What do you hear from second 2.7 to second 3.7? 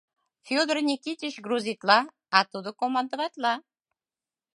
командоватла.